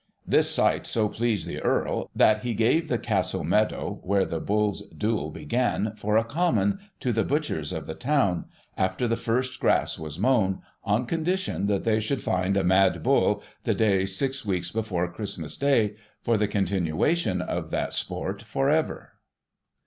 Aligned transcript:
This 0.25 0.49
sight 0.49 0.87
so 0.87 1.07
pleased 1.09 1.47
the 1.47 1.59
Earl, 1.61 2.09
that 2.15 2.39
he 2.41 2.55
gave 2.55 2.87
the 2.87 2.97
castle 2.97 3.43
meadow, 3.43 3.99
where 4.01 4.25
the 4.25 4.39
bulls' 4.39 4.89
duel 4.89 5.29
began, 5.29 5.93
for 5.95 6.17
a 6.17 6.23
common, 6.23 6.79
to 7.01 7.13
the 7.13 7.23
butchers 7.23 7.71
of 7.71 7.85
the 7.85 7.93
town, 7.93 8.45
after 8.75 9.07
the 9.07 9.15
first 9.15 9.59
grass 9.59 9.99
was 9.99 10.17
mown, 10.17 10.63
on 10.83 11.05
condition 11.05 11.67
that 11.67 11.83
they 11.83 11.99
should 11.99 12.23
find 12.23 12.57
a 12.57 12.63
mad 12.63 13.03
bull 13.03 13.43
the 13.63 13.75
day 13.75 14.05
six 14.05 14.43
weeks 14.43 14.71
before 14.71 15.07
Christmas 15.13 15.55
Day— 15.55 15.93
for 16.23 16.35
the 16.35 16.47
continuation 16.47 17.39
of 17.39 17.69
that 17.69 17.93
sport, 17.93 18.41
for 18.41 18.71
ever. 18.71 19.13